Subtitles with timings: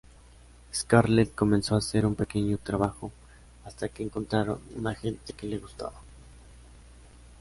[0.73, 3.11] Scarlett comenzó a hacer pequeños trabajos
[3.65, 6.01] hasta que encontraron un agente que le gustaba.